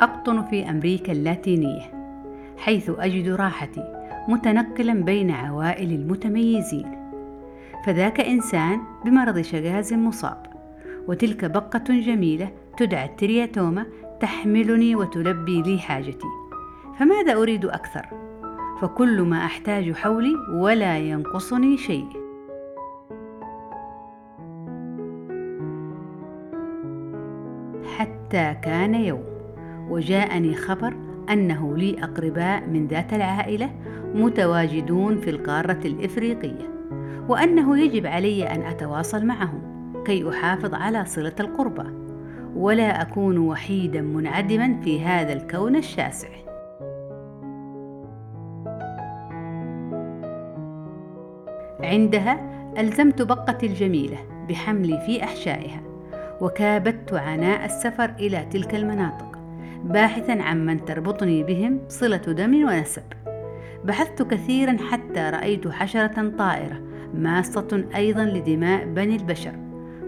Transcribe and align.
أقطن 0.00 0.42
في 0.42 0.70
أمريكا 0.70 1.12
اللاتينية 1.12 1.82
حيث 2.58 2.90
أجد 2.98 3.28
راحتي 3.28 3.84
متنقلا 4.28 4.92
بين 4.92 5.30
عوائل 5.30 5.92
المتميزين. 5.92 6.98
فذاك 7.86 8.20
إنسان 8.20 8.80
بمرض 9.04 9.40
شغاز 9.40 9.94
مصاب 9.94 10.46
وتلك 11.08 11.44
بقة 11.44 11.84
جميلة 11.88 12.50
تدعى 12.76 13.04
الترياتوما 13.04 13.86
تحملني 14.20 14.96
وتلبي 14.96 15.62
لي 15.62 15.78
حاجتي. 15.78 16.26
فماذا 16.98 17.34
أريد 17.34 17.64
أكثر؟ 17.64 18.06
فكل 18.80 19.22
ما 19.22 19.44
أحتاج 19.44 19.92
حولي 19.92 20.34
ولا 20.52 20.98
ينقصني 20.98 21.76
شيء. 21.76 22.08
حتى 27.96 28.56
كان 28.62 28.94
يوم. 28.94 29.37
وجاءني 29.90 30.54
خبر 30.54 30.96
أنه 31.30 31.76
لي 31.76 32.04
أقرباء 32.04 32.66
من 32.66 32.86
ذات 32.86 33.12
العائلة 33.12 33.70
متواجدون 34.14 35.16
في 35.16 35.30
القارة 35.30 35.80
الإفريقية 35.84 36.68
وأنه 37.28 37.78
يجب 37.78 38.06
علي 38.06 38.46
أن 38.46 38.62
أتواصل 38.62 39.26
معهم 39.26 39.62
كي 40.04 40.28
أحافظ 40.28 40.74
على 40.74 41.04
صلة 41.04 41.34
القربى 41.40 42.08
ولا 42.56 43.02
أكون 43.02 43.38
وحيدا 43.38 44.00
منعدما 44.00 44.80
في 44.80 45.00
هذا 45.00 45.32
الكون 45.32 45.76
الشاسع. 45.76 46.28
عندها 51.80 52.40
ألزمت 52.78 53.22
بقتي 53.22 53.66
الجميلة 53.66 54.18
بحملي 54.48 55.00
في 55.06 55.24
أحشائها 55.24 55.80
وكابدت 56.40 57.14
عناء 57.14 57.64
السفر 57.64 58.10
إلى 58.18 58.46
تلك 58.50 58.74
المناطق. 58.74 59.37
باحثا 59.84 60.32
عن 60.32 60.66
من 60.66 60.84
تربطني 60.84 61.42
بهم 61.44 61.80
صلة 61.88 62.16
دم 62.16 62.64
ونسب. 62.64 63.02
بحثت 63.84 64.22
كثيرا 64.22 64.76
حتى 64.90 65.20
رأيت 65.20 65.68
حشرة 65.68 66.32
طائرة 66.38 66.80
ماصة 67.14 67.84
أيضا 67.96 68.24
لدماء 68.24 68.84
بني 68.84 69.16
البشر. 69.16 69.52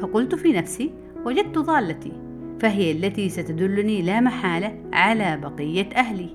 فقلت 0.00 0.34
في 0.34 0.52
نفسي 0.52 0.94
وجدت 1.26 1.58
ضالتي 1.58 2.12
فهي 2.60 2.92
التي 2.92 3.28
ستدلني 3.28 4.02
لا 4.02 4.20
محالة 4.20 4.74
على 4.92 5.36
بقية 5.36 5.88
أهلي. 5.96 6.28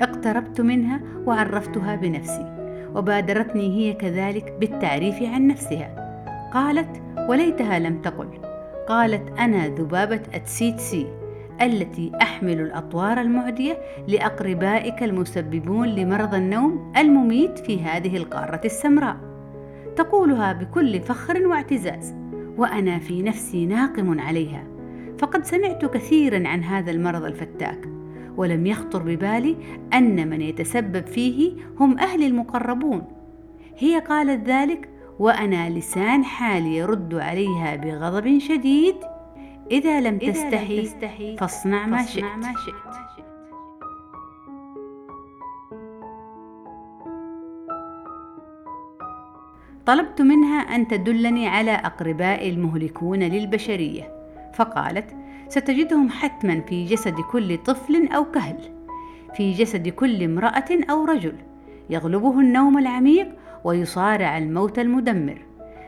اقتربت 0.00 0.60
منها 0.60 1.00
وعرفتها 1.26 1.96
بنفسي 1.96 2.56
وبادرتني 2.94 3.76
هي 3.76 3.92
كذلك 3.92 4.56
بالتعريف 4.60 5.22
عن 5.22 5.46
نفسها. 5.46 5.99
قالت 6.52 7.02
وليتها 7.28 7.78
لم 7.78 8.02
تقل. 8.02 8.28
قالت 8.88 9.38
أنا 9.38 9.68
ذبابة 9.68 10.20
أتسيتسي 10.34 11.06
التي 11.62 12.12
أحمل 12.22 12.60
الأطوار 12.60 13.20
المعدية 13.20 13.78
لأقربائك 14.08 15.02
المسببون 15.02 15.88
لمرض 15.88 16.34
النوم 16.34 16.92
المميت 16.96 17.58
في 17.58 17.82
هذه 17.82 18.16
القارة 18.16 18.60
السمراء. 18.64 19.16
تقولها 19.96 20.52
بكل 20.52 21.00
فخر 21.00 21.46
واعتزاز 21.46 22.14
وأنا 22.56 22.98
في 22.98 23.22
نفسي 23.22 23.66
ناقم 23.66 24.20
عليها 24.20 24.64
فقد 25.18 25.44
سمعت 25.44 25.84
كثيرا 25.84 26.48
عن 26.48 26.64
هذا 26.64 26.90
المرض 26.90 27.24
الفتاك 27.24 27.88
ولم 28.36 28.66
يخطر 28.66 29.02
ببالي 29.02 29.56
أن 29.94 30.28
من 30.28 30.40
يتسبب 30.40 31.06
فيه 31.06 31.52
هم 31.80 31.98
أهلي 31.98 32.26
المقربون. 32.26 33.02
هي 33.78 33.98
قالت 33.98 34.48
ذلك 34.48 34.88
وأنا 35.20 35.70
لسان 35.70 36.24
حالي 36.24 36.76
يرد 36.76 37.14
عليها 37.14 37.76
بغضب 37.76 38.38
شديد 38.38 38.96
إذا 39.70 40.00
لم 40.00 40.18
تستحي, 40.18 40.82
تستحي 40.82 41.36
فاصنع 41.36 41.86
ما 41.86 42.06
شئت, 42.06 42.24
ما 42.24 42.54
شئت. 42.66 43.24
طلبت 49.86 50.22
منها 50.22 50.58
أن 50.60 50.88
تدلني 50.88 51.48
على 51.48 51.70
أقربائي 51.70 52.50
المهلكون 52.50 53.18
للبشرية 53.18 54.12
فقالت 54.54 55.16
ستجدهم 55.48 56.10
حتما 56.10 56.60
في 56.60 56.84
جسد 56.84 57.20
كل 57.20 57.58
طفل 57.58 58.08
أو 58.08 58.24
كهل 58.24 58.58
في 59.36 59.52
جسد 59.52 59.88
كل 59.88 60.22
امرأة 60.22 60.68
أو 60.90 61.04
رجل 61.04 61.34
يغلبه 61.90 62.40
النوم 62.40 62.78
العميق 62.78 63.39
ويصارع 63.64 64.38
الموت 64.38 64.78
المدمر 64.78 65.42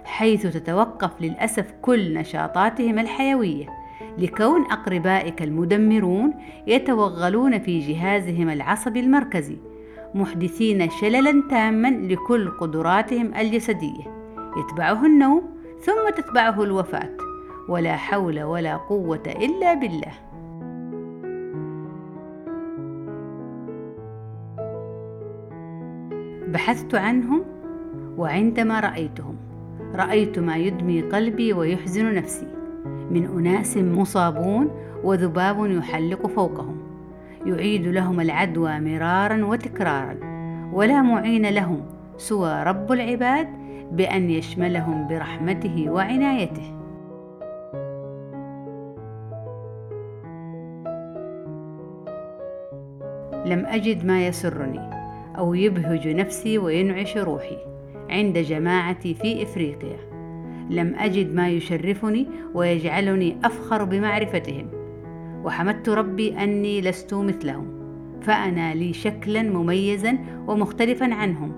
حيث 0.05 0.47
تتوقف 0.47 1.11
للأسف 1.21 1.73
كل 1.83 2.15
نشاطاتهم 2.15 2.99
الحيوية 2.99 3.67
لكون 4.19 4.63
أقربائك 4.63 5.43
المدمرون 5.43 6.35
يتوغلون 6.67 7.59
في 7.59 7.79
جهازهم 7.79 8.51
العصبي 8.51 9.01
المركزي 9.01 9.57
محدثين 10.15 10.91
شللا 10.91 11.43
تاما 11.51 11.89
لكل 11.89 12.51
قدراتهم 12.51 13.35
الجسدية 13.35 14.05
يتبعه 14.57 15.07
النوم 15.07 15.43
ثم 15.81 16.11
تتبعه 16.17 16.63
الوفاة 16.63 17.17
ولا 17.69 17.97
حول 17.97 18.43
ولا 18.43 18.77
قوة 18.77 19.23
إلا 19.27 19.75
بالله. 19.75 20.13
بحثت 26.49 26.95
عنهم 26.95 27.52
وعندما 28.23 28.81
رأيتهم 28.81 29.37
رأيت 29.95 30.39
ما 30.39 30.57
يدمي 30.57 31.03
قلبي 31.03 31.53
ويحزن 31.53 32.15
نفسي. 32.15 32.47
من 33.11 33.27
أناس 33.27 33.77
مصابون 33.77 34.71
وذباب 35.05 35.67
يحلق 35.71 36.27
فوقهم. 36.27 36.77
يعيد 37.47 37.87
لهم 37.87 38.21
العدوى 38.21 38.81
مرارا 38.81 39.45
وتكرارا. 39.45 40.17
ولا 40.73 41.03
معين 41.03 41.47
لهم 41.47 41.81
سوى 42.17 42.63
رب 42.63 42.93
العباد 42.93 43.49
بأن 43.93 44.31
يشملهم 44.31 45.09
برحمته 45.09 45.91
وعنايته. 45.91 46.79
لم 53.47 53.67
أجد 53.67 54.05
ما 54.05 54.27
يسرني 54.27 54.81
أو 55.39 55.55
يبهج 55.55 56.09
نفسي 56.09 56.59
وينعش 56.59 57.17
روحي. 57.17 57.72
عند 58.13 58.39
جماعتي 58.39 59.15
في 59.15 59.43
إفريقيا. 59.43 59.97
لم 60.71 60.95
أجد 60.99 61.35
ما 61.35 61.49
يشرفني 61.49 62.27
ويجعلني 62.55 63.37
أفخر 63.45 63.85
بمعرفتهم. 63.85 64.69
وحمدت 65.45 65.89
ربي 65.89 66.43
أني 66.43 66.81
لست 66.81 67.15
مثلهم. 67.15 67.67
فأنا 68.23 68.75
لي 68.75 68.93
شكلا 68.93 69.43
مميزا 69.43 70.19
ومختلفا 70.47 71.15
عنهم. 71.15 71.53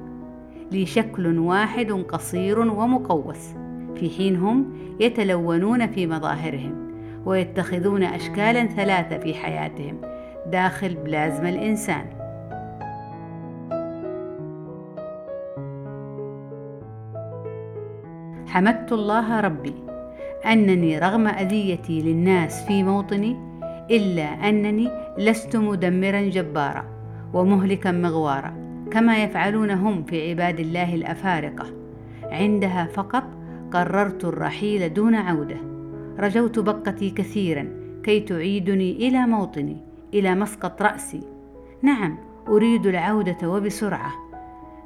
لي 0.72 0.86
شكل 0.86 1.38
واحد 1.38 1.92
قصير 1.92 2.58
ومقوس. 2.58 3.54
في 3.96 4.10
حين 4.10 4.36
هم 4.36 4.72
يتلونون 5.00 5.86
في 5.86 6.06
مظاهرهم 6.06 6.90
ويتخذون 7.26 8.02
أشكالا 8.02 8.66
ثلاثة 8.66 9.18
في 9.18 9.34
حياتهم 9.34 10.00
داخل 10.46 10.94
بلازما 10.94 11.48
الإنسان. 11.48 12.23
حمدت 18.54 18.92
الله 18.92 19.40
ربي 19.40 19.74
أنني 20.46 20.98
رغم 20.98 21.26
أذيتي 21.26 22.02
للناس 22.02 22.66
في 22.66 22.82
موطني 22.82 23.36
إلا 23.90 24.22
أنني 24.22 24.90
لست 25.18 25.56
مدمرا 25.56 26.20
جبارا 26.20 26.84
ومهلكا 27.32 27.92
مغوارا 27.92 28.54
كما 28.90 29.22
يفعلون 29.22 29.70
هم 29.70 30.04
في 30.04 30.30
عباد 30.30 30.60
الله 30.60 30.94
الأفارقة. 30.94 31.66
عندها 32.22 32.86
فقط 32.86 33.24
قررت 33.72 34.24
الرحيل 34.24 34.94
دون 34.94 35.14
عودة. 35.14 35.56
رجوت 36.18 36.58
بقتي 36.58 37.10
كثيرا 37.10 37.68
كي 38.02 38.20
تعيدني 38.20 39.08
إلى 39.08 39.26
موطني 39.26 39.76
إلى 40.14 40.34
مسقط 40.34 40.82
رأسي. 40.82 41.20
نعم 41.82 42.18
أريد 42.48 42.86
العودة 42.86 43.48
وبسرعة. 43.48 44.12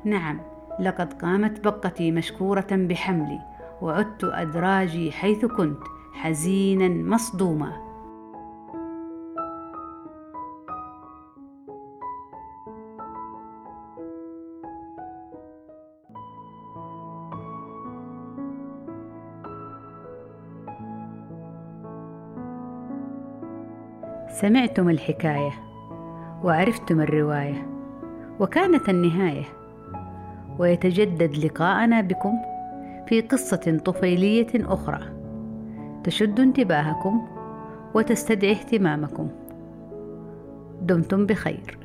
نعم 0.05 0.41
لقد 0.81 1.13
قامت 1.13 1.65
بقتي 1.65 2.11
مشكورة 2.11 2.67
بحملي. 2.71 3.58
وعدت 3.83 4.25
أدراجي 4.25 5.13
حيث 5.13 5.45
كنت 5.45 5.83
حزينا 6.13 6.89
مصدوما. 6.89 7.89
سمعتم 24.29 24.89
الحكاية 24.89 25.51
وعرفتم 26.45 27.01
الرواية 27.01 27.69
وكانت 28.41 28.89
النهاية. 28.89 29.45
ويتجدد 30.59 31.37
لقاءنا 31.37 32.01
بكم. 32.01 32.58
في 33.09 33.21
قصة 33.21 33.81
طفيلية 33.85 34.47
أخرى. 34.55 35.01
تشد 36.05 36.41
انتباهكم 36.41 37.29
وتستدعي 37.95 38.53
اهتمامكم. 38.53 39.29
دمتم 40.83 41.27
بخير. 41.27 41.79